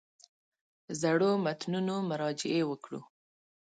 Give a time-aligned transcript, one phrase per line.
[1.01, 2.99] زړو متنونو مراجعې وکړو.